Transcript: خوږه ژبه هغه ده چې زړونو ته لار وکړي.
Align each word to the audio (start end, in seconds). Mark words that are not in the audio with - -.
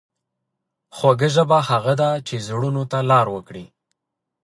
خوږه 0.95 1.29
ژبه 1.35 1.57
هغه 1.69 1.93
ده 2.01 2.09
چې 2.27 2.35
زړونو 2.47 2.83
ته 2.91 2.99
لار 3.09 3.27
وکړي. 3.35 3.65